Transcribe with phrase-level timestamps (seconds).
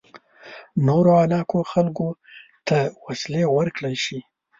[0.85, 2.07] نورو علاقو خلکو
[2.67, 4.19] ته وسلې ورکړل شي.